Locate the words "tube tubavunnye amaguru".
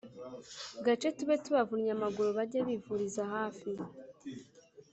1.17-2.29